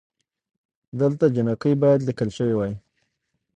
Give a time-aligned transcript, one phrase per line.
[0.99, 2.73] دلته جینکۍ بايد ليکل شوې وئ